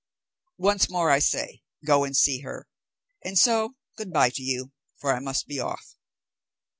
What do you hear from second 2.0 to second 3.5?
and see her; and